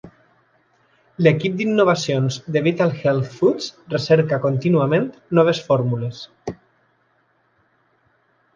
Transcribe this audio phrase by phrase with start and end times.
[1.27, 5.07] L'equip d'innovacions de Vital Health Foods recerca contínuament
[5.41, 6.25] noves fórmules.